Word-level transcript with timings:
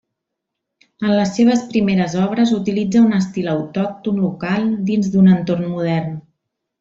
En 1.07 1.11
les 1.17 1.33
seves 1.39 1.61
primeres 1.73 2.15
obres 2.23 2.53
utilitza 2.57 3.03
un 3.09 3.13
estil 3.19 3.49
autòcton 3.55 4.17
local 4.25 4.65
dins 4.89 5.11
d'un 5.17 5.31
entorn 5.39 5.69
modern. 5.79 6.17